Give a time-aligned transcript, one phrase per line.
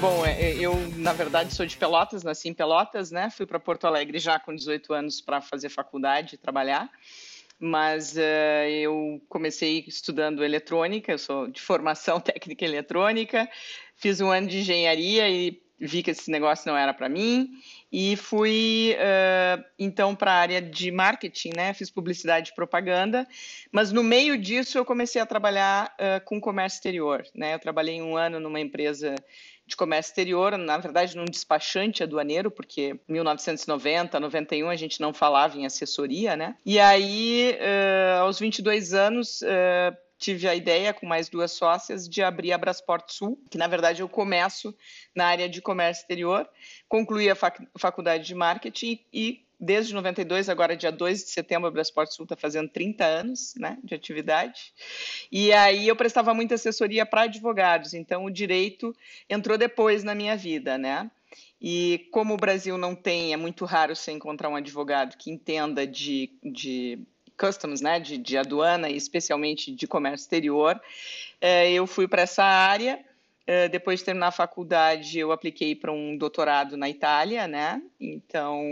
[0.00, 3.28] Bom, é, eu, na verdade, sou de Pelotas, nasci em Pelotas, né?
[3.28, 6.90] Fui para Porto Alegre já com 18 anos para fazer faculdade e trabalhar.
[7.58, 13.46] Mas uh, eu comecei estudando eletrônica, eu sou de formação técnica eletrônica,
[13.94, 17.50] fiz um ano de engenharia e vi que esse negócio não era para mim
[17.92, 21.74] e fui uh, então para a área de marketing, né?
[21.74, 23.26] Fiz publicidade e propaganda,
[23.70, 27.54] mas no meio disso eu comecei a trabalhar uh, com comércio exterior, né?
[27.54, 29.14] Eu trabalhei um ano numa empresa
[29.70, 35.56] de comércio exterior, na verdade num despachante aduaneiro, porque 1990, 91 a gente não falava
[35.56, 36.56] em assessoria, né?
[36.66, 42.22] E aí, uh, aos 22 anos, uh, tive a ideia, com mais duas sócias, de
[42.22, 44.74] abrir a Brasport Sul, que na verdade eu começo
[45.14, 46.48] na área de comércio exterior,
[46.88, 51.70] concluí a fac faculdade de marketing e desde 92, agora dia 2 de setembro, a
[51.70, 54.72] Brasport Sul está fazendo 30 anos né, de atividade.
[55.30, 58.96] E aí eu prestava muita assessoria para advogados, então o direito
[59.28, 61.10] entrou depois na minha vida, né?
[61.60, 65.86] E como o Brasil não tem, é muito raro você encontrar um advogado que entenda
[65.86, 66.98] de, de
[67.36, 70.80] customs, né, de, de aduana e especialmente de comércio exterior,
[71.38, 73.04] é, eu fui para essa área
[73.70, 77.82] depois de terminar a faculdade, eu apliquei para um doutorado na Itália, né?
[78.00, 78.62] Então,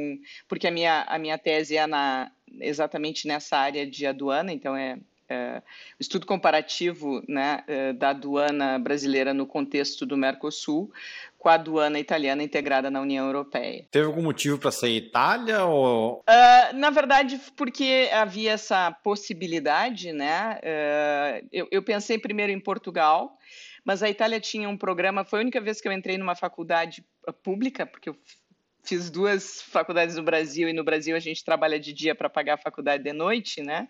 [0.47, 4.98] porque a minha, a minha tese é na, exatamente nessa área de aduana, então é,
[5.29, 5.62] é
[5.98, 10.91] estudo comparativo né, eh, da aduana brasileira no contexto do Mercosul
[11.39, 13.87] com a aduana italiana integrada na União Europeia.
[13.91, 16.19] Teve algum motivo para ser Itália ou?
[16.29, 20.59] Uh, na verdade, porque havia essa possibilidade, né?
[20.63, 23.39] Uh, eu, eu pensei primeiro em Portugal,
[23.89, 27.03] mas a Itália tinha um programa, foi a única vez que eu entrei numa faculdade
[27.27, 28.17] uh, pública, porque eu
[28.84, 32.55] fiz duas faculdades no Brasil, e no Brasil a gente trabalha de dia para pagar
[32.55, 33.89] a faculdade de noite, né?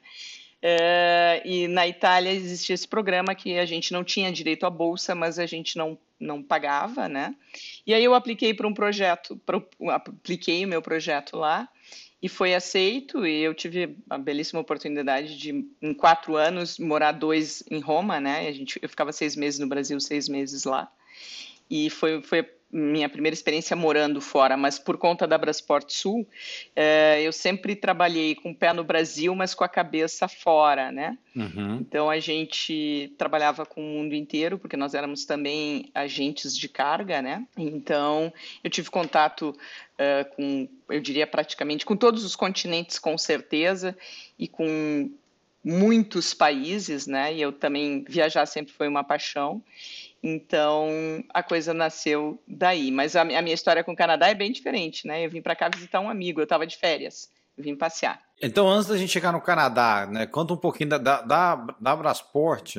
[0.63, 5.17] É, e na Itália existia esse programa que a gente não tinha direito à bolsa,
[5.17, 7.35] mas a gente não, não pagava, né?
[7.85, 11.69] E aí eu apliquei para um projeto, pro, apliquei o meu projeto lá,
[12.21, 17.63] e foi aceito e eu tive a belíssima oportunidade de em quatro anos morar dois
[17.71, 18.49] em Roma né?
[18.49, 20.91] A gente eu ficava seis meses no Brasil seis meses lá.
[21.71, 26.29] E foi foi minha primeira experiência morando fora, mas por conta da Brasport Sul,
[26.77, 31.17] é, eu sempre trabalhei com o pé no Brasil, mas com a cabeça fora, né?
[31.35, 31.77] Uhum.
[31.77, 37.23] Então a gente trabalhava com o mundo inteiro, porque nós éramos também agentes de carga,
[37.23, 37.47] né?
[37.57, 43.97] Então eu tive contato uh, com, eu diria praticamente com todos os continentes, com certeza,
[44.39, 45.11] e com
[45.65, 47.35] muitos países, né?
[47.35, 49.63] E eu também viajar sempre foi uma paixão.
[50.23, 50.89] Então
[51.33, 52.91] a coisa nasceu daí.
[52.91, 55.25] Mas a, minha história com o Canadá é bem diferente, né?
[55.25, 58.21] Eu vim para cá visitar um amigo, eu estava de férias, vim passear.
[58.41, 61.97] Então, antes da gente chegar no Canadá, né, conta um pouquinho da, da, da, da
[61.97, 62.77] Brasport.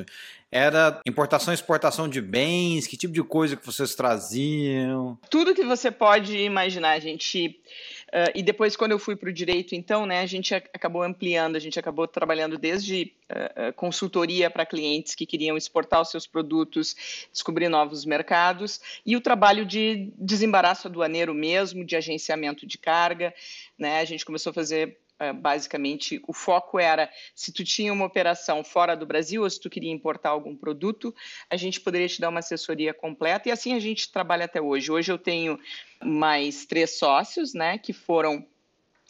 [0.51, 2.87] Era importação e exportação de bens?
[2.87, 5.17] Que tipo de coisa que vocês traziam?
[5.29, 7.59] Tudo que você pode imaginar, a gente
[8.09, 11.55] Uh, e depois, quando eu fui para o direito, então, né, a gente acabou ampliando,
[11.55, 17.27] a gente acabou trabalhando desde uh, consultoria para clientes que queriam exportar os seus produtos,
[17.31, 23.33] descobrir novos mercados, e o trabalho de desembaraço aduaneiro mesmo, de agenciamento de carga.
[23.77, 24.97] Né, a gente começou a fazer
[25.33, 29.69] basicamente o foco era se tu tinha uma operação fora do Brasil ou se tu
[29.69, 31.13] queria importar algum produto,
[31.49, 34.91] a gente poderia te dar uma assessoria completa e assim a gente trabalha até hoje.
[34.91, 35.59] Hoje eu tenho
[36.03, 38.45] mais três sócios, né, que foram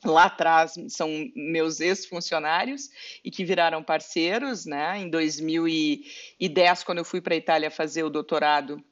[0.03, 2.90] lá atrás são meus ex-funcionários
[3.24, 4.97] e que viraram parceiros, né?
[4.97, 8.84] Em 2010, quando eu fui para a Itália fazer o doutorado,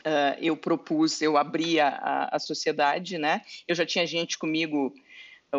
[0.00, 3.42] Uh, eu propus, eu abri a, a, sociedade, né?
[3.66, 4.94] Eu já tinha gente comigo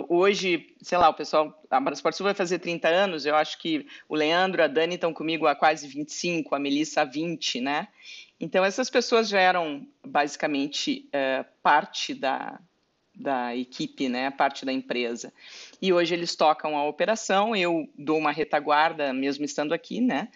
[0.10, 3.88] Hoje, sei lá, o pessoal, a Brasport Sul vai fazer 30 anos, eu acho que
[4.08, 7.88] o Leandro, a Dani estão comigo há quase 25, a Melissa há 20, né?
[8.40, 12.60] Então, essas pessoas já eram basicamente é, parte da,
[13.16, 15.34] da equipe, né, parte da empresa.
[15.82, 20.30] E hoje eles tocam a operação, eu dou uma retaguarda, mesmo estando aqui, né?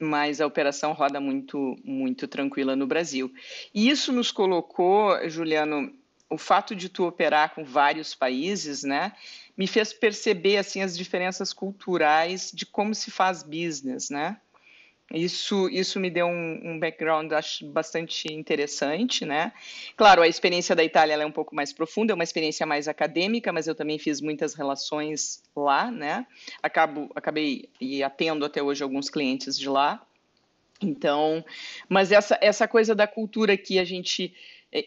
[0.00, 3.32] Mas a operação roda muito, muito tranquila no Brasil.
[3.74, 5.92] E isso nos colocou, Juliano,
[6.34, 9.12] o fato de tu operar com vários países, né,
[9.56, 14.38] me fez perceber assim as diferenças culturais de como se faz business, né?
[15.12, 19.52] Isso, isso me deu um, um background acho bastante interessante, né?
[19.96, 23.52] Claro, a experiência da Itália é um pouco mais profunda, é uma experiência mais acadêmica,
[23.52, 26.26] mas eu também fiz muitas relações lá, né?
[26.62, 30.04] Acabo, acabei e atendo até hoje alguns clientes de lá.
[30.80, 31.44] Então,
[31.88, 34.34] mas essa, essa coisa da cultura que a gente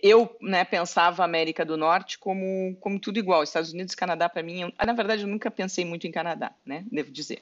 [0.04, 3.42] eu né, pensava a América do Norte como, como tudo igual.
[3.42, 6.52] Estados Unidos e Canadá, para mim, eu, na verdade, eu nunca pensei muito em Canadá,
[6.66, 6.84] né?
[6.92, 7.42] Devo dizer.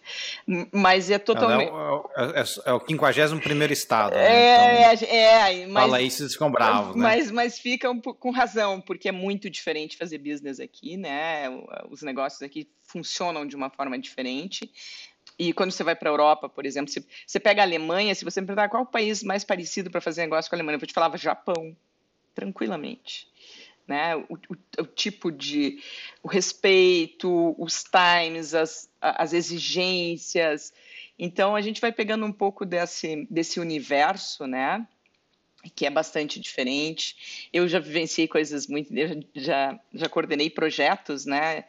[0.72, 1.72] Mas é totalmente.
[2.16, 4.14] É, é, é o 51 primeiro estado.
[4.14, 4.26] Né?
[4.26, 7.02] É, então, é, mas, Fala isso, eles ficam bravos, né?
[7.02, 11.50] Mas, mas ficam com razão, porque é muito diferente fazer business aqui, né?
[11.90, 14.72] Os negócios aqui funcionam de uma forma diferente.
[15.40, 18.24] E quando você vai para a Europa, por exemplo, se você pega a Alemanha, se
[18.24, 20.80] você me perguntar qual o país mais parecido para fazer negócio com a Alemanha, eu
[20.80, 21.76] vou te falar Japão
[22.36, 23.28] tranquilamente.
[23.88, 24.16] Né?
[24.16, 25.80] O, o, o, tipo de
[26.22, 30.74] o respeito, os times, as, as exigências.
[31.18, 34.86] Então a gente vai pegando um pouco desse, desse universo, né?
[35.76, 37.48] Que é bastante diferente.
[37.54, 38.92] Eu já vivenciei coisas muito.
[39.34, 41.66] já, já coordenei projetos, né?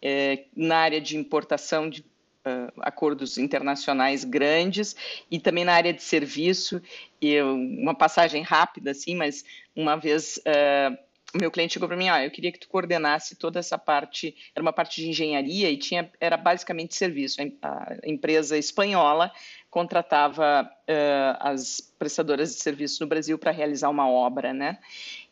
[0.00, 2.04] É, na área de importação de
[2.46, 4.94] uh, acordos internacionais grandes
[5.30, 6.80] e também na área de serviço.
[7.20, 9.44] E uma passagem rápida, assim, mas
[9.74, 13.58] uma vez uh, meu cliente chegou para mim, ah, eu queria que tu coordenasse toda
[13.58, 17.40] essa parte, era uma parte de engenharia e tinha, era basicamente serviço.
[17.62, 19.30] A empresa espanhola
[19.68, 24.78] contratava uh, as prestadoras de serviço no Brasil para realizar uma obra, né?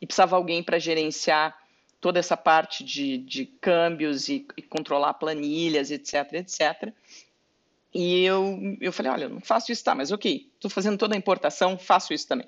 [0.01, 1.57] E precisava alguém para gerenciar
[2.05, 6.93] toda essa parte de, de câmbios e, e, controlar planilhas, etc, etc.
[7.95, 11.15] E eu, eu falei, olha, eu não faço isso, tá, mas ok, estou fazendo toda
[11.15, 12.47] a importação, faço isso também.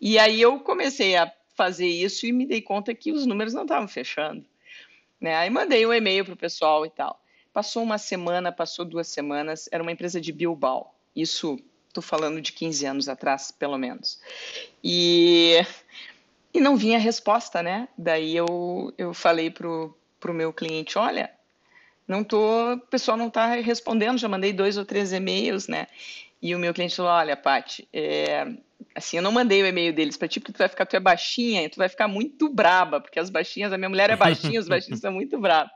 [0.00, 3.62] E aí eu comecei a fazer isso e me dei conta que os números não
[3.62, 4.44] estavam fechando.
[5.20, 5.34] Né?
[5.34, 7.20] Aí mandei um e-mail para o pessoal e tal.
[7.52, 10.94] Passou uma semana, passou duas semanas, era uma empresa de Bilbao.
[11.14, 11.58] Isso,
[11.88, 14.20] estou falando de 15 anos atrás, pelo menos.
[14.82, 15.58] E
[16.52, 17.88] e não vinha resposta, né?
[17.96, 21.30] Daí eu, eu falei pro, pro meu cliente, olha,
[22.06, 25.86] não tô, o pessoal não está respondendo, já mandei dois ou três e-mails, né?
[26.40, 28.46] E o meu cliente falou, olha, Paty, é,
[28.94, 31.00] assim, eu não mandei o e-mail deles para ti, porque tu vai ficar, tu é
[31.00, 34.68] baixinha, tu vai ficar muito braba, porque as baixinhas, a minha mulher é baixinha, os
[34.68, 35.72] baixinhos são muito bravos.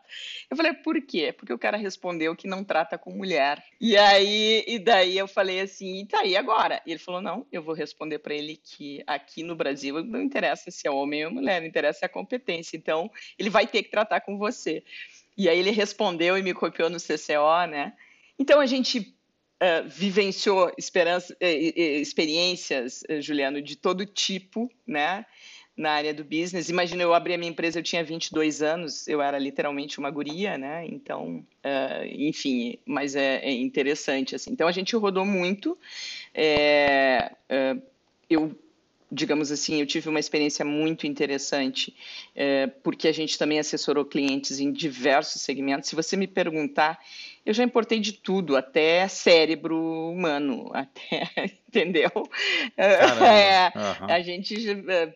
[0.51, 1.33] Eu falei, por quê?
[1.33, 3.63] Porque o cara respondeu que não trata com mulher.
[3.81, 6.81] E aí, e daí eu falei assim, e tá aí agora?
[6.87, 10.71] E ele falou, não, eu vou responder para ele que aqui no Brasil não interessa
[10.71, 14.39] se é homem ou mulher, interessa a competência, então ele vai ter que tratar com
[14.39, 14.85] você.
[15.37, 17.93] E aí ele respondeu e me copiou no CCO, né?
[18.39, 19.16] Então a gente
[19.63, 20.71] uh, vivenciou
[21.41, 25.25] eh, experiências, uh, Juliano, de todo tipo, né?
[25.77, 26.71] Na área do business.
[26.71, 30.57] Imagina, eu abri a minha empresa, eu tinha 22 anos, eu era literalmente uma guria,
[30.57, 30.87] né?
[30.87, 34.51] Então, uh, enfim, mas é, é, interessante, assim.
[34.53, 35.79] Então, a gente rodou muito.
[36.35, 37.31] É,
[38.29, 38.57] eu
[39.11, 41.95] digamos assim, eu tive uma experiência muito interessante,
[42.35, 45.89] é, porque a gente também assessorou clientes em diversos segmentos.
[45.89, 46.99] Se você me perguntar,
[47.47, 51.31] eu já importei de tudo, até cérebro humano, até,
[51.69, 52.11] entendeu?
[52.77, 54.11] É, uhum.
[54.11, 54.57] A gente
[54.91, 55.15] é,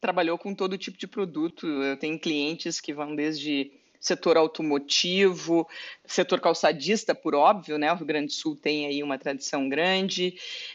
[0.00, 1.66] trabalhou com todo tipo de produto.
[1.66, 5.66] Eu tenho clientes que vão desde setor automotivo,
[6.04, 7.90] setor calçadista, por óbvio, né?
[7.92, 10.34] O Rio Grande do Sul tem aí uma tradição grande,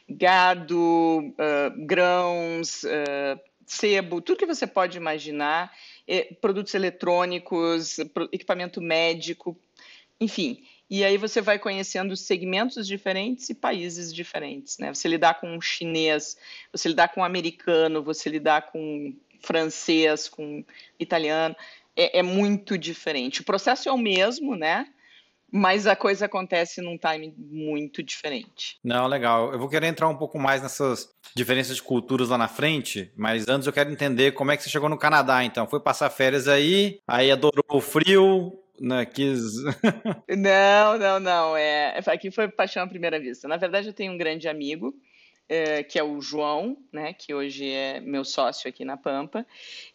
[0.09, 5.71] gado, uh, grãos, uh, sebo, tudo que você pode imaginar,
[6.07, 7.99] eh, produtos eletrônicos,
[8.31, 9.59] equipamento médico,
[10.19, 10.63] enfim.
[10.89, 14.93] E aí você vai conhecendo segmentos diferentes e países diferentes, né?
[14.93, 16.37] Você lidar com um chinês,
[16.71, 20.63] você lidar com um americano, você lidar com francês, com
[20.99, 21.55] italiano,
[21.95, 23.41] é, é muito diferente.
[23.41, 24.87] O processo é o mesmo, né?
[25.51, 28.77] mas a coisa acontece num time muito diferente.
[28.83, 29.51] Não, legal.
[29.51, 33.47] Eu vou querer entrar um pouco mais nessas diferenças de culturas lá na frente, mas
[33.47, 35.67] antes eu quero entender como é que você chegou no Canadá, então.
[35.67, 39.55] Foi passar férias aí, aí adorou o frio, né, quis...
[40.27, 41.57] não, não, não.
[41.57, 43.47] É, aqui foi paixão à primeira vista.
[43.47, 44.95] Na verdade, eu tenho um grande amigo
[45.49, 49.45] é, que é o João, né, que hoje é meu sócio aqui na Pampa,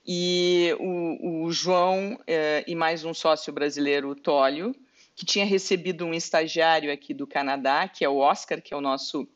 [0.07, 4.75] e o, o João é, e mais um sócio brasileiro, o Tólio,
[5.15, 8.81] que tinha recebido um estagiário aqui do Canadá, que é o Oscar, que é o
[8.81, 9.29] nosso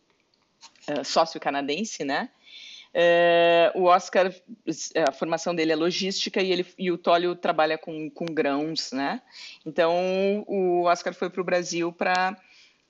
[0.87, 2.31] é, sócio canadense, né?
[2.93, 4.33] É, o Oscar,
[5.07, 9.21] a formação dele é logística e, ele, e o Tólio trabalha com, com grãos, né?
[9.64, 12.37] Então, o Oscar foi para o Brasil para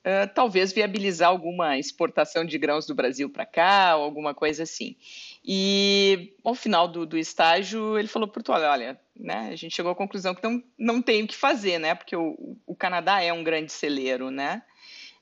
[0.06, 4.96] uh, talvez viabilizar alguma exportação de grãos do Brasil para cá, ou alguma coisa assim.
[5.44, 9.90] E ao final do, do estágio, ele falou para o olha, né, a gente chegou
[9.90, 13.32] à conclusão que não, não tem o que fazer, né, porque o, o Canadá é
[13.32, 14.62] um grande celeiro, né,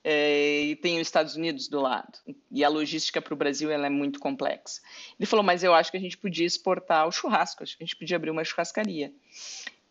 [0.04, 2.18] é, e tem os Estados Unidos do lado.
[2.50, 4.82] E a logística para o Brasil ela é muito complexa.
[5.18, 7.87] Ele falou, mas eu acho que a gente podia exportar o churrasco, acho que a
[7.87, 9.11] gente podia abrir uma churrascaria.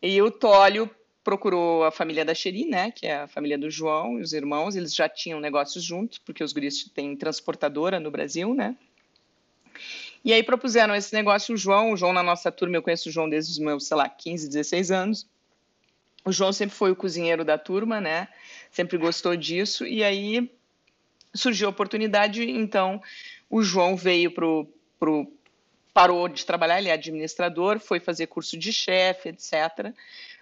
[0.00, 0.88] E o Tólio
[1.24, 4.76] procurou a família da Xeri, né, que é a família do João e os irmãos,
[4.76, 8.76] eles já tinham negócios juntos, porque os guris têm transportadora no Brasil, né,
[10.22, 13.12] E aí propuseram esse negócio o João, o João na nossa turma, eu conheço o
[13.12, 15.26] João desde os meus, sei lá, 15, 16 anos.
[16.24, 18.28] O João sempre foi o cozinheiro da turma, né?
[18.70, 19.86] Sempre gostou disso.
[19.86, 20.50] E aí
[21.34, 23.02] surgiu a oportunidade, então
[23.50, 24.66] o João veio pro,
[24.98, 25.30] pro
[25.92, 29.92] parou de trabalhar, ele é administrador, foi fazer curso de chefe, etc.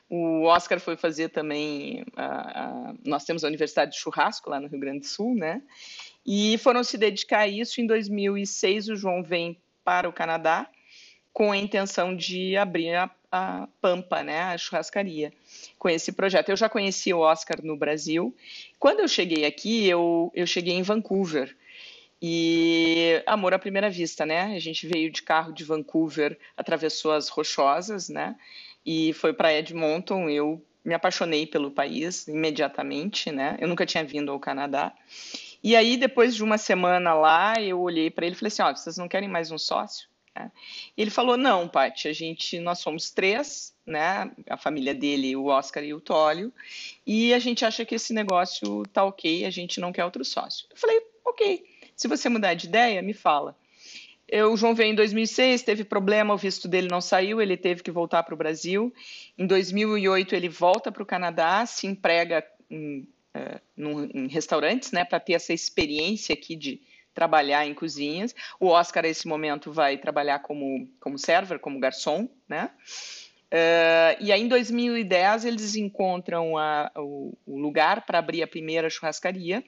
[0.08, 2.04] O Oscar foi fazer também.
[2.14, 5.62] A, a, nós temos a Universidade de Churrasco lá no Rio Grande do Sul, né?
[6.24, 7.80] E foram se dedicar a isso.
[7.80, 10.68] Em 2006, o João vem para o Canadá
[11.32, 15.32] com a intenção de abrir a, a Pampa, né, a churrascaria,
[15.78, 16.50] com esse projeto.
[16.50, 18.36] Eu já conheci o Oscar no Brasil.
[18.78, 21.56] Quando eu cheguei aqui, eu, eu cheguei em Vancouver.
[22.20, 24.54] E amor à primeira vista, né?
[24.54, 28.36] A gente veio de carro de Vancouver, atravessou as Rochosas, né?
[28.84, 30.28] e foi para Edmonton.
[30.28, 33.56] Eu me apaixonei pelo país imediatamente, né?
[33.60, 34.92] Eu nunca tinha vindo ao Canadá.
[35.62, 38.70] E aí, depois de uma semana lá, eu olhei para ele e falei assim: ó,
[38.70, 40.08] oh, vocês não querem mais um sócio?
[40.34, 40.50] É.
[40.96, 44.30] Ele falou: não, Paty, a gente, nós somos três, né?
[44.48, 46.52] A família dele, o Oscar e o Tólio,
[47.06, 50.66] e a gente acha que esse negócio tá ok, a gente não quer outro sócio.
[50.70, 53.56] Eu falei: ok, se você mudar de ideia, me fala.
[54.26, 57.82] Eu, o João veio em 2006, teve problema, o visto dele não saiu, ele teve
[57.82, 58.90] que voltar para o Brasil.
[59.36, 63.06] Em 2008, ele volta para o Canadá, se emprega em,
[63.76, 66.80] num, em restaurantes, né, para ter essa experiência aqui de
[67.14, 68.34] trabalhar em cozinhas.
[68.58, 72.70] O Oscar, nesse momento, vai trabalhar como, como server, como garçom, né?
[73.52, 78.88] Uh, e aí, em 2010, eles encontram a, o, o lugar para abrir a primeira
[78.88, 79.62] churrascaria.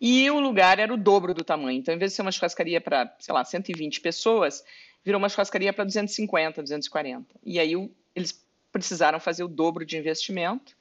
[0.00, 1.78] E o lugar era o dobro do tamanho.
[1.78, 4.62] Então, em vez de ser uma churrascaria para, sei lá, 120 pessoas,
[5.04, 7.34] virou uma churrascaria para 250, 240.
[7.44, 10.76] E aí eles precisaram fazer o dobro de investimento.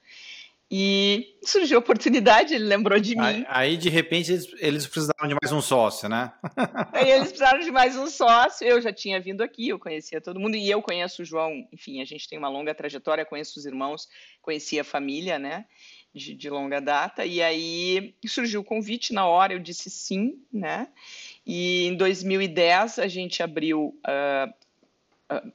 [0.76, 3.22] E surgiu a oportunidade, ele lembrou de mim.
[3.22, 6.34] Aí, aí de repente, eles, eles, precisaram de mais um sócio, né?
[6.92, 8.66] aí eles precisaram de mais um sócio.
[8.66, 10.56] Eu já tinha vindo aqui, eu conhecia todo mundo.
[10.56, 14.10] E eu conheço o João, enfim, a gente tem uma longa trajetória, conheço os irmãos,
[14.42, 15.66] conhecia a família, né?
[16.14, 20.88] de, de, longa data, e aí surgiu o convite na hora, eu disse sim, né?
[21.44, 24.54] E em 2010 a gente abriu, uh,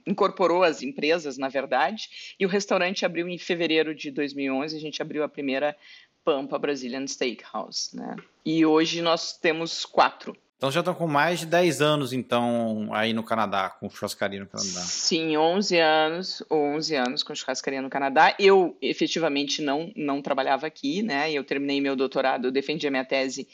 [0.06, 5.02] incorporou as empresas, na verdade, e o restaurante abriu em fevereiro de 2011, a gente
[5.02, 5.76] abriu a primeira
[6.24, 8.16] Pampa Brazilian Steakhouse, né?
[8.44, 13.12] E hoje nós temos quatro então já estão com mais de 10 anos, então, aí
[13.12, 14.80] no Canadá, com churrascaria no Canadá.
[14.80, 18.34] Sim, 11 anos, 11 anos com churrascaria no Canadá.
[18.40, 21.30] Eu, efetivamente, não, não trabalhava aqui, né?
[21.30, 23.46] Eu terminei meu doutorado, eu defendi a minha tese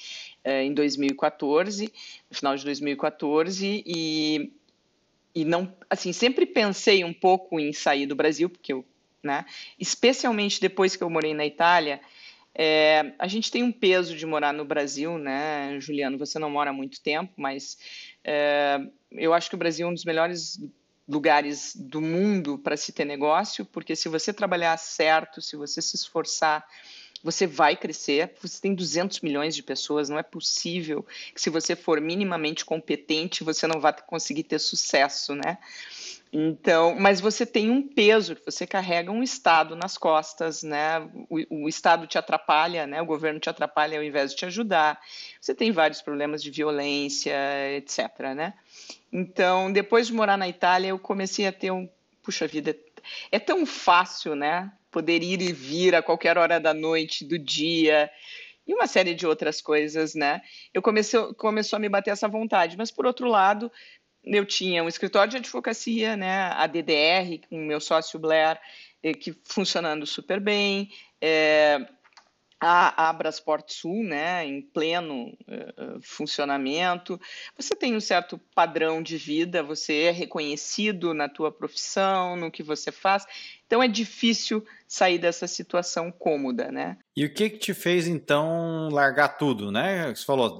[0.47, 1.93] uh, em 2014,
[2.31, 4.51] no final de 2014, e,
[5.35, 8.85] e não, assim, sempre pensei um pouco em sair do Brasil, porque eu,
[9.23, 9.45] né?
[9.79, 12.01] Especialmente depois que eu morei na Itália,
[12.55, 16.17] é, a gente tem um peso de morar no Brasil, né, Juliano?
[16.19, 17.77] Você não mora há muito tempo, mas
[18.23, 18.79] é,
[19.11, 20.61] eu acho que o Brasil é um dos melhores
[21.07, 25.97] lugares do mundo para se ter negócio, porque se você trabalhar certo, se você se
[25.97, 26.65] esforçar,
[27.25, 28.35] você vai crescer.
[28.43, 31.05] Você tem 200 milhões de pessoas, não é possível
[31.35, 35.57] que se você for minimamente competente, você não vá conseguir ter sucesso, né?
[36.31, 40.99] Então, mas você tem um peso, você carrega um Estado nas costas, né?
[41.31, 43.01] O, o, Estado te atrapalha, né?
[43.01, 45.01] O governo te atrapalha ao invés de te ajudar.
[45.41, 47.35] Você tem vários problemas de violência,
[47.77, 48.53] etc, né?
[49.13, 51.89] Então, depois de morar na Itália, eu comecei a ter um,
[52.21, 52.77] puxa vida,
[53.31, 54.73] é tão fácil, né?
[54.95, 58.09] Poder ir e vir a qualquer hora da noite, do dia,
[58.65, 60.41] e uma série de outras coisas, né?
[60.73, 63.73] Eu comecei, começou a me bater essa vontade, mas por outro lado,
[64.23, 68.57] eu tinha um escritório de advocacia, né, a DDR, com meu sócio Blair,
[69.03, 70.89] eh, que funcionando super bem,
[71.21, 71.85] é,
[72.67, 77.21] a Abrasport Sul, né, em pleno uh, funcionamento.
[77.59, 82.63] Você tem um certo padrão de vida, você é reconhecido na tua profissão, no que
[82.63, 83.27] você faz.
[83.75, 86.97] Então é difícil sair dessa situação cômoda, né?
[87.17, 90.15] E o que, que te fez então largar tudo, né?
[90.15, 90.57] Você falou,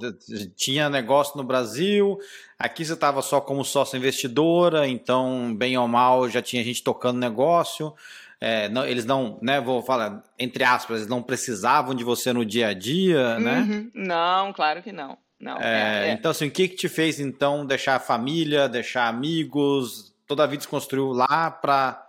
[0.53, 2.19] tinha negócio no Brasil,
[2.59, 7.17] aqui você estava só como sócio investidora, então bem ou mal já tinha gente tocando
[7.17, 7.93] negócio
[8.41, 12.45] é, não, eles não, né, vou falar, entre aspas, eles não precisavam de você no
[12.45, 13.59] dia a dia, né?
[13.59, 13.65] uhum.
[13.65, 13.87] né?
[13.93, 15.17] Não, claro que não.
[15.39, 18.67] não é, é, é, Então, assim, o que, que te fez, então, deixar a família,
[18.67, 22.04] deixar amigos, toda a vida se construiu lá para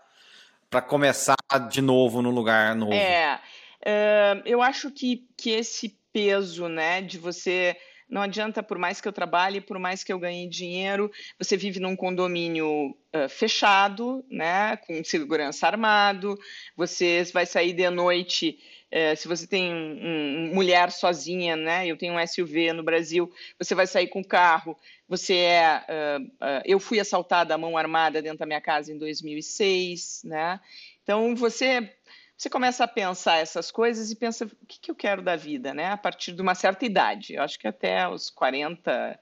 [0.76, 1.36] para começar
[1.70, 2.92] de novo no lugar novo?
[2.92, 3.40] É,
[3.80, 7.74] uh, eu acho que, que esse peso, né, de você
[8.06, 11.80] não adianta, por mais que eu trabalhe, por mais que eu ganhe dinheiro, você vive
[11.80, 16.38] num condomínio uh, fechado, né, com segurança armado,
[16.76, 18.58] você vai sair de noite
[18.90, 21.86] é, se você tem um, um, mulher sozinha, né?
[21.86, 24.76] Eu tenho um SUV no Brasil, você vai sair com carro,
[25.08, 25.84] você é.
[25.88, 30.60] Uh, uh, eu fui assaltada à mão armada dentro da minha casa em 2006, né?
[31.02, 31.92] Então você
[32.36, 35.72] você começa a pensar essas coisas e pensa o que, que eu quero da vida,
[35.72, 35.86] né?
[35.92, 37.34] A partir de uma certa idade.
[37.34, 39.18] Eu acho que até os 40,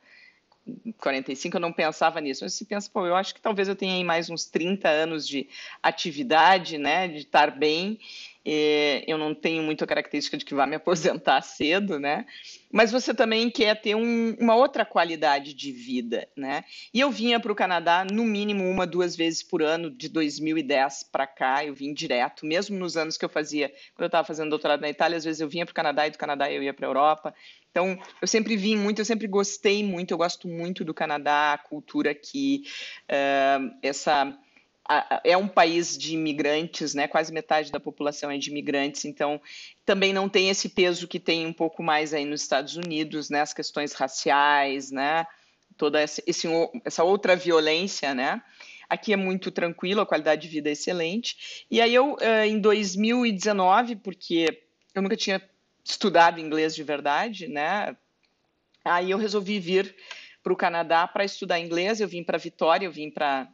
[0.99, 2.44] 45 eu não pensava nisso.
[2.44, 5.28] Mas você pensa, pô, eu acho que talvez eu tenha aí mais uns 30 anos
[5.28, 5.49] de
[5.80, 7.06] atividade, né?
[7.06, 8.00] De estar bem
[8.44, 12.26] eu não tenho muita característica de que vá me aposentar cedo, né?
[12.70, 16.64] Mas você também quer ter um, uma outra qualidade de vida, né?
[16.92, 21.04] E eu vinha para o Canadá no mínimo uma, duas vezes por ano, de 2010
[21.04, 24.50] para cá, eu vim direto, mesmo nos anos que eu fazia, quando eu estava fazendo
[24.50, 26.74] doutorado na Itália, às vezes eu vinha para o Canadá e do Canadá eu ia
[26.74, 27.34] para a Europa.
[27.70, 31.58] Então, eu sempre vim muito, eu sempre gostei muito, eu gosto muito do Canadá, a
[31.58, 32.62] cultura aqui,
[33.10, 34.36] uh, essa
[35.22, 37.08] é um país de imigrantes, né?
[37.08, 39.40] Quase metade da população é de imigrantes, então
[39.84, 43.40] também não tem esse peso que tem um pouco mais aí nos Estados Unidos, né?
[43.40, 45.26] As questões raciais, né?
[45.76, 46.46] Toda essa, esse,
[46.84, 48.42] essa outra violência, né?
[48.88, 51.64] Aqui é muito tranquilo, a qualidade de vida é excelente.
[51.70, 54.62] E aí eu, eh, em 2019, porque
[54.94, 55.42] eu nunca tinha
[55.82, 57.96] estudado inglês de verdade, né?
[58.84, 59.96] Aí eu resolvi vir
[60.42, 62.00] para o Canadá para estudar inglês.
[62.00, 63.48] Eu vim para Vitória, eu vim para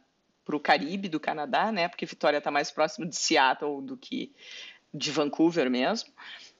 [0.51, 1.87] para o Caribe do Canadá, né?
[1.87, 4.33] Porque Vitória está mais próximo de Seattle do que
[4.93, 6.09] de Vancouver mesmo.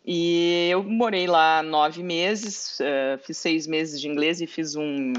[0.05, 5.13] E eu morei lá nove meses, uh, fiz seis meses de inglês e fiz um,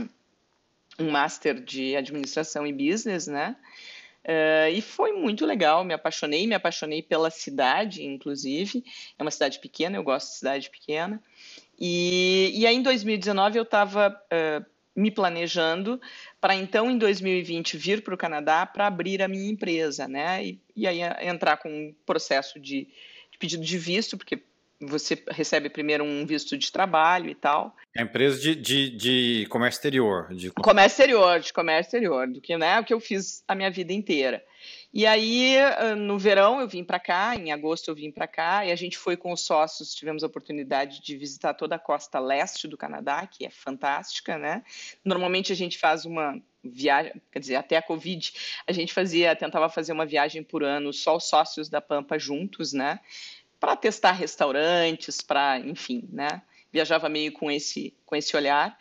[0.98, 3.56] um master de administração e business, né?
[4.24, 8.82] Uh, e foi muito legal, me apaixonei, me apaixonei pela cidade, inclusive.
[9.18, 11.22] É uma cidade pequena, eu gosto de cidade pequena.
[11.78, 14.64] E, e aí, em 2019, eu estava uh,
[14.94, 16.00] me planejando
[16.42, 20.44] para então, em 2020, vir para o Canadá para abrir a minha empresa, né?
[20.44, 22.88] E, e aí entrar com um processo de,
[23.30, 24.42] de, pedido de visto, porque
[24.80, 27.76] você recebe primeiro um visto de trabalho e tal.
[27.96, 30.34] É empresa de, de, de, comércio exterior.
[30.34, 30.50] De...
[30.50, 33.92] Comércio exterior, de comércio exterior, do que, né, o que eu fiz a minha vida
[33.92, 34.44] inteira.
[34.92, 38.66] E aí, ah, no verão, eu vim para cá, em agosto eu vim para cá,
[38.66, 42.18] e a gente foi com os sócios, tivemos a oportunidade de visitar toda a costa
[42.18, 44.62] leste do Canadá, que é fantástica, né?
[45.02, 48.32] Normalmente a gente faz uma viagem, quer dizer, até a Covid,
[48.66, 52.74] a gente fazia, tentava fazer uma viagem por ano, só os sócios da Pampa juntos,
[52.74, 53.00] né?
[53.58, 56.42] Para testar restaurantes, para, enfim, né?
[56.70, 58.76] Viajava meio com esse, com esse olhar.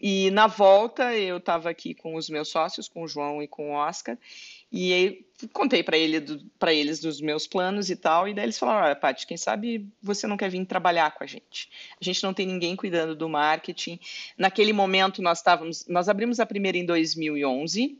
[0.00, 3.70] E na volta eu estava aqui com os meus sócios, com o João e com
[3.70, 4.18] o Oscar,
[4.76, 6.16] e aí contei para ele,
[6.66, 10.26] eles dos meus planos e tal, e daí eles falaram: olha, Paty, quem sabe você
[10.26, 11.70] não quer vir trabalhar com a gente?
[12.00, 14.00] A gente não tem ninguém cuidando do marketing.
[14.36, 17.96] Naquele momento nós estávamos, nós abrimos a primeira em 2011.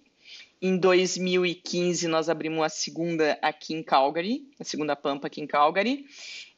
[0.60, 6.06] Em 2015 nós abrimos a segunda aqui em Calgary, a segunda Pampa aqui em Calgary.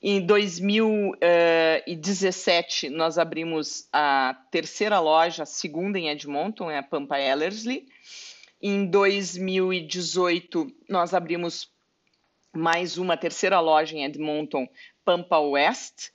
[0.02, 7.86] Em 2017 nós abrimos a terceira loja, a segunda em Edmonton, é a Pampa Ellerslie.
[8.68, 11.70] Em 2018, nós abrimos
[12.52, 14.68] mais uma terceira loja em Edmonton,
[15.04, 16.10] Pampa West,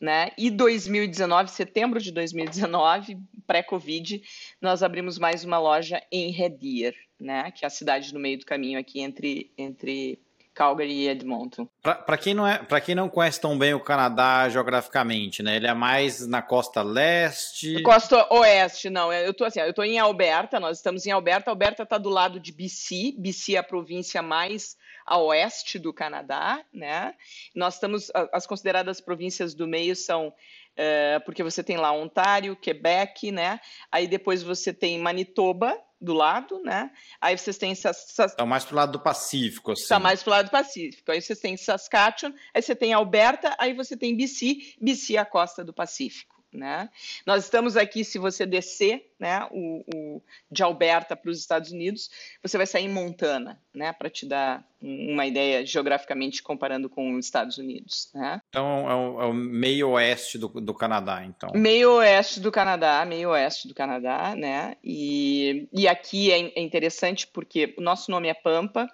[0.00, 0.30] né?
[0.38, 4.22] E 2019, setembro de 2019, pré-Covid,
[4.60, 7.50] nós abrimos mais uma loja em Red Deer, né?
[7.50, 10.20] Que é a cidade no meio do caminho aqui entre, entre
[10.56, 11.68] Calgary e Edmonton.
[11.82, 15.56] Para quem não é, para quem não conhece tão bem o Canadá geograficamente, né?
[15.56, 17.82] Ele é mais na costa leste.
[17.82, 19.12] Costa oeste, não.
[19.12, 20.58] Eu tô assim, eu tô em Alberta.
[20.58, 21.50] Nós estamos em Alberta.
[21.50, 23.14] Alberta está do lado de BC.
[23.18, 27.14] BC é a província mais a oeste do Canadá, né?
[27.54, 30.32] Nós estamos as consideradas províncias do meio são
[30.78, 33.60] uh, porque você tem lá Ontário, Quebec, né?
[33.90, 36.90] Aí depois você tem Manitoba, do lado, né?
[37.20, 38.34] Aí vocês têm Sas...
[38.36, 39.88] Tá mais pro lado do Pacífico, assim.
[39.88, 41.10] Tá mais pro lado do Pacífico.
[41.10, 45.24] Aí vocês têm Saskatchewan, aí você tem Alberta, aí você tem BC, BC é a
[45.24, 46.35] costa do Pacífico.
[46.52, 46.88] Né?
[47.26, 52.10] Nós estamos aqui, se você descer né, o, o de Alberta para os Estados Unidos,
[52.42, 57.24] você vai sair em Montana, né, para te dar uma ideia geograficamente comparando com os
[57.24, 58.10] Estados Unidos.
[58.14, 58.40] Né?
[58.48, 61.50] Então é o, é o, meio oeste do, do Canadá, então.
[61.54, 64.76] Meio oeste do Canadá, meio oeste do Canadá, né?
[64.84, 68.88] E, e aqui é, é interessante porque o nosso nome é Pampa,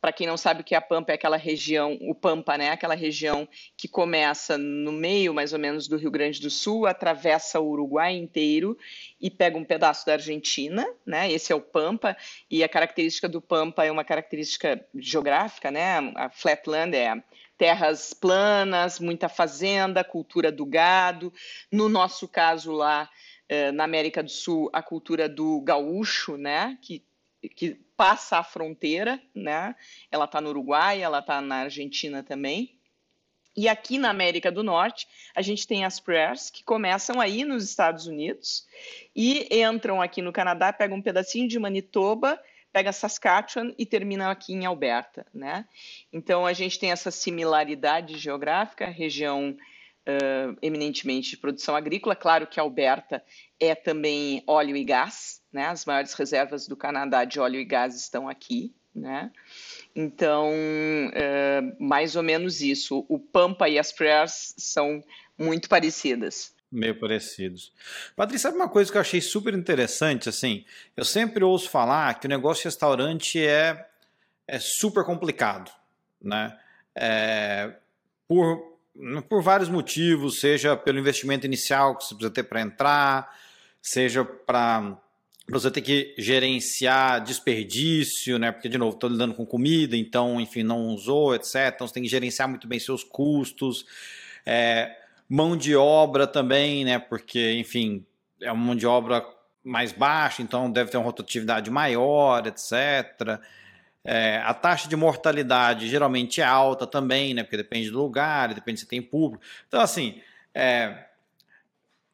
[0.00, 2.70] para quem não sabe o que é a Pampa, é aquela região, o Pampa, né?
[2.70, 7.60] Aquela região que começa no meio, mais ou menos, do Rio Grande do Sul, atravessa
[7.60, 8.78] o Uruguai inteiro
[9.20, 11.30] e pega um pedaço da Argentina, né?
[11.30, 12.16] Esse é o Pampa,
[12.50, 15.98] e a característica do Pampa é uma característica geográfica, né?
[16.16, 17.22] A flatland é
[17.58, 21.30] terras planas, muita fazenda, cultura do gado.
[21.70, 23.06] No nosso caso lá,
[23.50, 26.78] eh, na América do Sul, a cultura do gaúcho, né?
[26.80, 27.04] Que
[27.48, 29.74] que passa a fronteira, né?
[30.10, 32.78] Ela está no Uruguai, ela está na Argentina também.
[33.56, 37.64] E aqui na América do Norte, a gente tem as prayers que começam aí nos
[37.64, 38.66] Estados Unidos
[39.14, 42.40] e entram aqui no Canadá, pegam um pedacinho de Manitoba,
[42.72, 45.66] pega Saskatchewan e termina aqui em Alberta, né?
[46.12, 49.56] Então a gente tem essa similaridade geográfica, região
[50.06, 52.16] uh, eminentemente de produção agrícola.
[52.16, 53.22] Claro que Alberta
[53.58, 55.66] é também óleo e gás, né?
[55.66, 59.30] As maiores reservas do Canadá de óleo e gás estão aqui, né?
[59.94, 60.50] Então,
[61.12, 63.04] é, mais ou menos isso.
[63.08, 65.02] O Pampa e as Prayers são
[65.38, 66.54] muito parecidas.
[66.70, 67.72] Meio parecidos.
[68.14, 70.28] Patrícia, sabe uma coisa que eu achei super interessante?
[70.28, 70.64] Assim,
[70.96, 73.88] eu sempre ouço falar que o negócio de restaurante é,
[74.46, 75.72] é super complicado,
[76.22, 76.56] né?
[76.94, 77.74] É,
[78.28, 78.69] por,
[79.28, 83.38] por vários motivos, seja pelo investimento inicial que você precisa ter para entrar,
[83.80, 84.98] seja para
[85.48, 88.52] você ter que gerenciar desperdício, né?
[88.52, 91.72] Porque, de novo, estou lidando com comida, então, enfim, não usou, etc.
[91.74, 93.84] Então, você tem que gerenciar muito bem seus custos.
[94.46, 94.96] É,
[95.28, 96.98] mão de obra também, né?
[96.98, 98.04] Porque, enfim,
[98.40, 99.24] é uma mão de obra
[99.62, 103.40] mais baixa, então deve ter uma rotatividade maior, etc.
[104.04, 107.42] É, a taxa de mortalidade geralmente é alta também, né?
[107.42, 109.44] Porque depende do lugar, depende se tem público.
[109.68, 110.20] Então, assim,
[110.54, 111.04] é,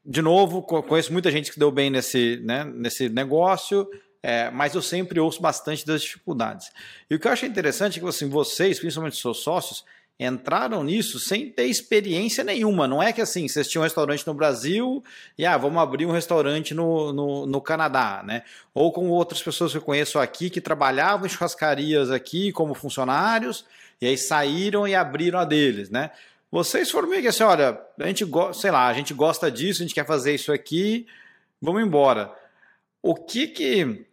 [0.04, 3.88] de novo, conheço muita gente que deu bem nesse, né, nesse negócio,
[4.22, 6.70] é, mas eu sempre ouço bastante das dificuldades.
[7.10, 9.84] E o que eu acho interessante é que assim, vocês, principalmente seus sócios,
[10.18, 12.88] entraram nisso sem ter experiência nenhuma.
[12.88, 15.04] Não é que assim, vocês tinham um restaurante no Brasil
[15.36, 18.42] e ah, vamos abrir um restaurante no, no, no Canadá, né?
[18.72, 23.66] Ou com outras pessoas que eu conheço aqui que trabalhavam em churrascarias aqui como funcionários
[24.00, 26.10] e aí saíram e abriram a deles, né?
[26.50, 29.82] Vocês foram meio que assim, olha, a gente gosta, sei lá, a gente gosta disso,
[29.82, 31.06] a gente quer fazer isso aqui,
[31.60, 32.32] vamos embora.
[33.02, 34.06] O que que, eu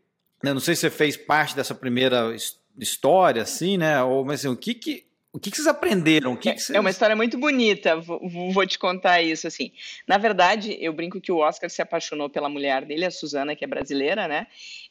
[0.44, 2.36] né, não sei se você fez parte dessa primeira
[2.78, 4.04] história, assim, né?
[4.04, 6.34] Ou mas assim, o que que o que, que vocês aprenderam?
[6.34, 6.76] O que é, que vocês...
[6.76, 9.72] é uma história muito bonita, vou, vou, te contar isso, assim.
[10.08, 13.66] Na verdade, eu brinco que o Oscar se apaixonou pela mulher dele, a Suzana, que
[13.66, 14.46] é brasileira, né?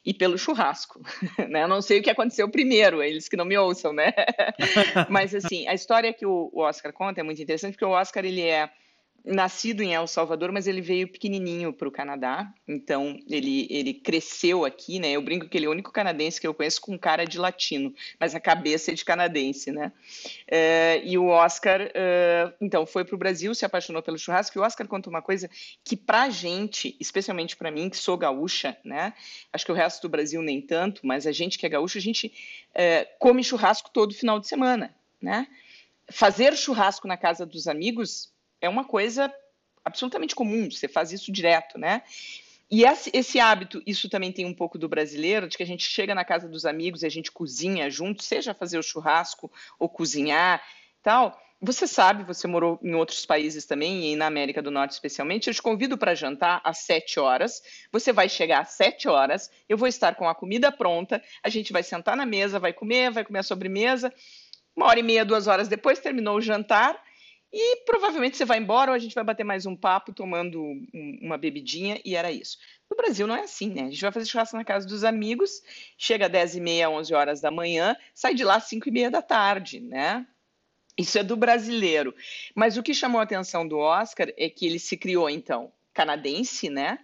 [0.05, 1.01] E pelo churrasco,
[1.49, 1.63] né?
[1.63, 4.11] Eu não sei o que aconteceu primeiro, eles que não me ouçam, né?
[5.09, 8.41] Mas, assim, a história que o Oscar conta é muito interessante, porque o Oscar, ele
[8.41, 8.69] é
[9.23, 14.65] nascido em El Salvador, mas ele veio pequenininho para o Canadá, então ele, ele cresceu
[14.65, 15.11] aqui, né?
[15.11, 17.93] Eu brinco que ele é o único canadense que eu conheço com cara de latino,
[18.19, 19.93] mas a cabeça é de canadense, né?
[20.45, 24.59] É, e o Oscar, é, então, foi para o Brasil, se apaixonou pelo churrasco, e
[24.59, 25.49] o Oscar conta uma coisa
[25.85, 29.13] que para gente, especialmente para mim, que sou gaúcha, né?
[29.53, 32.01] Acho que o resto do Brasil nem tanto, mas a gente que é gaúcha, a
[32.01, 32.33] gente
[32.73, 35.47] é, come churrasco todo final de semana, né?
[36.11, 38.32] Fazer churrasco na casa dos amigos
[38.63, 39.31] é uma coisa
[39.83, 42.01] absolutamente comum, você faz isso direto, né?
[42.71, 45.83] E esse, esse, hábito, isso também tem um pouco do brasileiro, de que a gente
[45.83, 49.89] chega na casa dos amigos e a gente cozinha junto, seja fazer o churrasco ou
[49.89, 50.63] cozinhar,
[51.03, 51.37] tal.
[51.61, 55.53] Você sabe, você morou em outros países também, e na América do Norte especialmente, eu
[55.53, 59.87] te convido para jantar às sete horas, você vai chegar às sete horas, eu vou
[59.87, 63.39] estar com a comida pronta, a gente vai sentar na mesa, vai comer, vai comer
[63.39, 64.11] a sobremesa,
[64.75, 66.99] uma hora e meia, duas horas depois, terminou o jantar,
[67.53, 71.19] e provavelmente você vai embora ou a gente vai bater mais um papo tomando um,
[71.21, 72.57] uma bebidinha e era isso.
[72.89, 73.83] No Brasil não é assim, né?
[73.83, 75.61] A gente vai fazer churrasco na casa dos amigos,
[75.95, 78.91] chega às 10 e meia, 11 horas da manhã, sai de lá às 5 e
[78.91, 80.25] meia da tarde, né?
[80.97, 82.15] Isso é do brasileiro.
[82.55, 86.71] Mas o que chamou a atenção do Oscar é que ele se criou, então, canadense,
[86.71, 86.97] né?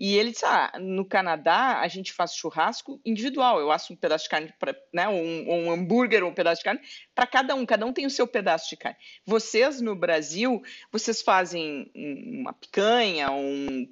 [0.00, 3.60] E ele disse: ah, no Canadá a gente faz churrasco individual.
[3.60, 6.64] Eu asso um pedaço de carne, pra, né, um, um hambúrguer ou um pedaço de
[6.64, 6.80] carne
[7.14, 7.66] para cada um.
[7.66, 8.96] Cada um tem o seu pedaço de carne.
[9.26, 13.86] Vocês no Brasil, vocês fazem uma picanha, um,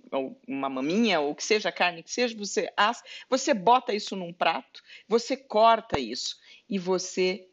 [0.47, 4.33] uma maminha, ou que seja a carne que seja, você assa, você bota isso num
[4.33, 6.39] prato, você corta isso
[6.71, 7.47] e você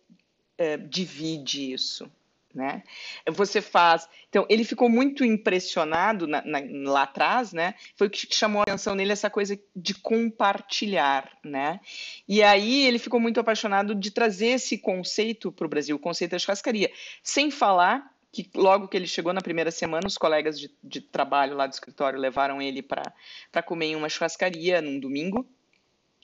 [0.57, 2.09] é, divide isso
[2.55, 2.81] né?
[3.27, 4.07] Você faz.
[4.29, 7.75] Então, ele ficou muito impressionado na, na, lá atrás, né?
[7.95, 11.79] Foi o que chamou a atenção nele essa coisa de compartilhar, né?
[12.27, 16.31] E aí ele ficou muito apaixonado de trazer esse conceito para o Brasil, o conceito
[16.31, 16.91] da churrascaria.
[17.21, 21.55] Sem falar que logo que ele chegou na primeira semana, os colegas de, de trabalho
[21.55, 25.47] lá do escritório levaram ele para comer em uma churrascaria num domingo.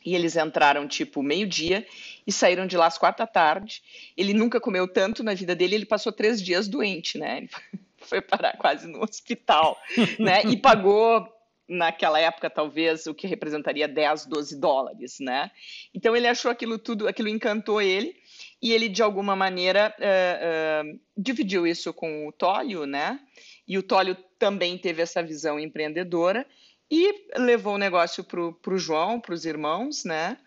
[0.03, 1.85] E eles entraram tipo meio-dia
[2.25, 3.81] e saíram de lá às quatro da tarde.
[4.17, 7.37] Ele nunca comeu tanto na vida dele, ele passou três dias doente, né?
[7.37, 7.49] Ele
[7.97, 9.77] foi parar quase no hospital,
[10.19, 10.43] né?
[10.43, 11.27] E pagou
[11.71, 15.49] naquela época talvez o que representaria 10, 12 dólares, né?
[15.93, 18.15] Então ele achou aquilo tudo, aquilo encantou ele
[18.61, 23.19] e ele de alguma maneira uh, uh, dividiu isso com o Tólio, né?
[23.67, 26.45] E o Tólio também teve essa visão empreendedora
[26.91, 30.37] e levou o negócio para o João, para os irmãos, né?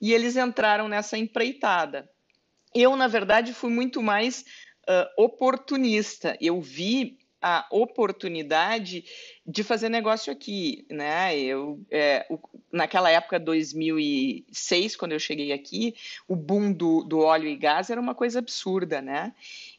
[0.00, 2.10] E eles entraram nessa empreitada.
[2.74, 4.46] Eu, na verdade, fui muito mais
[4.88, 6.38] uh, oportunista.
[6.40, 9.04] Eu vi a oportunidade
[9.46, 11.36] de fazer negócio aqui, né?
[11.36, 12.38] Eu, é, o,
[12.72, 15.94] naquela época, 2006, quando eu cheguei aqui,
[16.26, 19.34] o boom do, do óleo e gás era uma coisa absurda, né?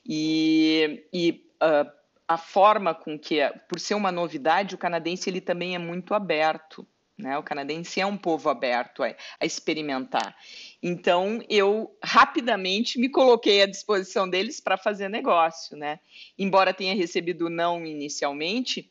[0.05, 2.00] E, e uh,
[2.31, 6.87] a forma com que, por ser uma novidade, o canadense ele também é muito aberto,
[7.17, 7.37] né?
[7.37, 10.33] O canadense é um povo aberto a, a experimentar.
[10.81, 15.99] Então, eu rapidamente me coloquei à disposição deles para fazer negócio, né?
[16.37, 18.89] Embora tenha recebido não inicialmente,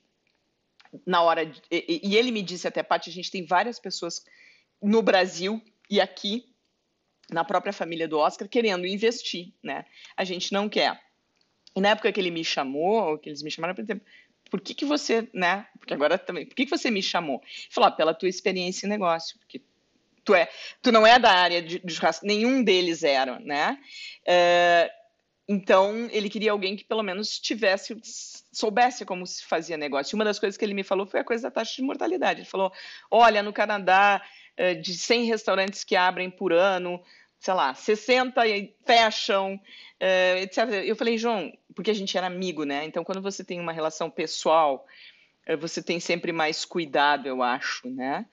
[1.06, 4.22] na hora de, e, e, ele me disse até Paty, a gente tem várias pessoas
[4.82, 6.44] no Brasil e aqui
[7.30, 9.86] na própria família do Oscar querendo investir, né?
[10.14, 11.00] A gente não quer.
[11.74, 14.04] E na época que ele me chamou, que eles me chamaram, por exemplo,
[14.50, 15.66] por que, que você, né?
[15.78, 17.40] Porque agora também, por que, que você me chamou?
[17.70, 19.62] Falou, ah, pela tua experiência em negócio, porque
[20.24, 20.48] tu é,
[20.82, 23.78] tu não é da área de, de churrasco, nenhum deles era, né?
[24.26, 24.90] É,
[25.48, 27.96] então ele queria alguém que pelo menos tivesse,
[28.52, 30.16] soubesse como se fazia negócio.
[30.16, 32.40] Uma das coisas que ele me falou foi a coisa da taxa de mortalidade.
[32.40, 32.72] Ele falou,
[33.10, 34.22] olha, no Canadá,
[34.56, 37.02] é, de 100 restaurantes que abrem por ano,
[37.40, 38.42] sei lá, 60
[38.84, 40.58] fecham, uh, etc.
[40.84, 42.84] Eu falei, João, porque a gente era amigo, né?
[42.84, 44.86] Então, quando você tem uma relação pessoal,
[45.48, 48.26] uh, você tem sempre mais cuidado, eu acho, né?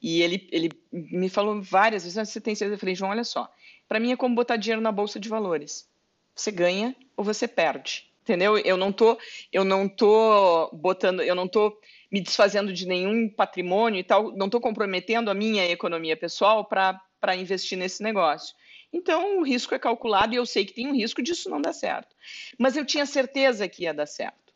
[0.00, 2.76] E ele, ele me falou várias vezes, ah, você tem certeza?
[2.76, 3.52] Eu falei, João, olha só,
[3.86, 5.86] para mim é como botar dinheiro na bolsa de valores.
[6.34, 8.56] Você ganha ou você perde, entendeu?
[8.56, 9.18] Eu não tô,
[9.52, 11.78] eu não tô botando, eu não tô
[12.10, 16.98] me desfazendo de nenhum patrimônio e tal, não estou comprometendo a minha economia pessoal para
[17.24, 18.54] para investir nesse negócio.
[18.92, 21.72] Então, o risco é calculado e eu sei que tem um risco disso não dar
[21.72, 22.14] certo.
[22.58, 24.52] Mas eu tinha certeza que ia dar certo.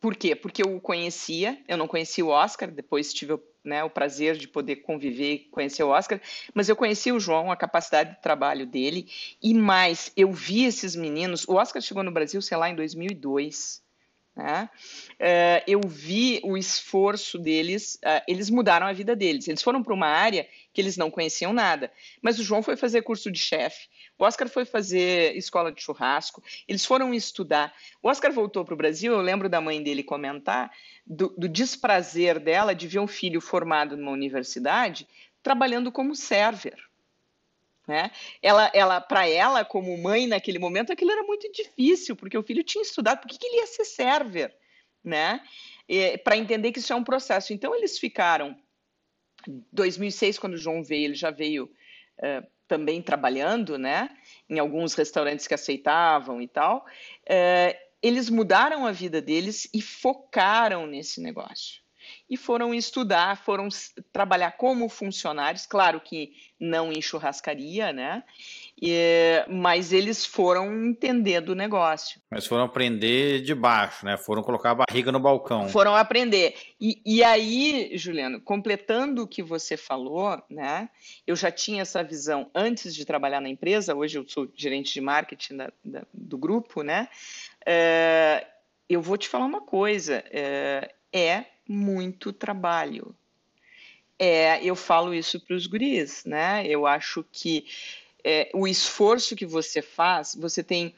[0.00, 0.34] Por quê?
[0.34, 4.48] Porque eu o conhecia, eu não conhecia o Oscar, depois tive né, o prazer de
[4.48, 6.18] poder conviver e conhecer o Oscar,
[6.54, 9.06] mas eu conheci o João, a capacidade de trabalho dele,
[9.42, 11.46] e mais, eu vi esses meninos.
[11.46, 13.82] O Oscar chegou no Brasil, sei lá, em 2002.
[14.42, 14.70] Né?
[15.12, 19.46] Uh, eu vi o esforço deles, uh, eles mudaram a vida deles.
[19.46, 21.92] Eles foram para uma área que eles não conheciam nada.
[22.22, 26.42] Mas o João foi fazer curso de chefe, o Oscar foi fazer escola de churrasco,
[26.66, 27.74] eles foram estudar.
[28.02, 30.70] O Oscar voltou para o Brasil, eu lembro da mãe dele comentar
[31.06, 35.06] do, do desprazer dela de ver um filho formado numa universidade
[35.42, 36.89] trabalhando como server.
[37.86, 38.10] Né?
[38.42, 42.62] Ela, ela, para ela, como mãe naquele momento, aquilo era muito difícil, porque o filho
[42.62, 44.54] tinha estudado, por que, ele ia ser server?
[45.02, 45.40] Né?
[46.22, 47.52] Para entender que isso é um processo.
[47.52, 48.56] Então, eles ficaram
[49.72, 54.10] 2006, quando o João veio, ele já veio uh, também trabalhando, né?
[54.48, 56.86] Em alguns restaurantes que aceitavam e tal.
[57.22, 61.82] Uh, eles mudaram a vida deles e focaram nesse negócio.
[62.30, 63.68] E foram estudar, foram
[64.12, 68.22] trabalhar como funcionários, claro que não em churrascaria, né?
[68.80, 72.20] E, mas eles foram entender do negócio.
[72.30, 74.16] Mas foram aprender de baixo, né?
[74.16, 75.68] Foram colocar a barriga no balcão.
[75.68, 76.54] Foram aprender.
[76.80, 80.88] E, e aí, Juliano, completando o que você falou, né?
[81.26, 85.00] Eu já tinha essa visão antes de trabalhar na empresa, hoje eu sou gerente de
[85.00, 87.08] marketing da, da, do grupo, né?
[87.66, 88.46] É,
[88.88, 93.14] eu vou te falar uma coisa: é, é muito trabalho.
[94.18, 96.66] É, eu falo isso para os guris, né?
[96.66, 97.64] Eu acho que
[98.24, 100.94] é, o esforço que você faz, você tem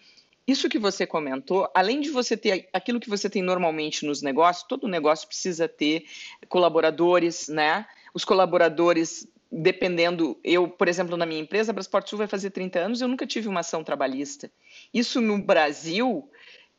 [0.46, 4.66] isso que você comentou, além de você ter aquilo que você tem normalmente nos negócios,
[4.66, 6.06] todo negócio precisa ter
[6.48, 7.86] colaboradores, né?
[8.14, 12.80] Os colaboradores, dependendo, eu, por exemplo, na minha empresa, a Brasport Sul vai fazer 30
[12.80, 14.50] anos, eu nunca tive uma ação trabalhista.
[14.92, 16.28] Isso no Brasil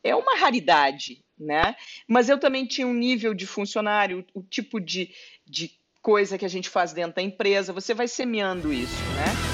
[0.04, 1.74] é uma raridade, né?
[2.06, 5.10] Mas eu também tinha um nível de funcionário, o tipo de,
[5.46, 9.53] de coisa que a gente faz dentro da empresa, você vai semeando isso, né?